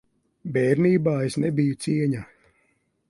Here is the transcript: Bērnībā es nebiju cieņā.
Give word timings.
Bērnībā 0.55 1.13
es 1.27 1.37
nebiju 1.43 1.77
cieņā. 1.85 2.25